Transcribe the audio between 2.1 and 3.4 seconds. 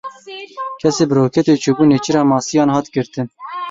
masiyan hat girtin.